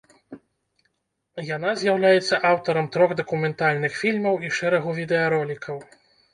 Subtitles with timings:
[1.55, 5.77] Яна з'яўляецца аўтарам трох дакументальных фільмаў і шэрагу відэаролікаў.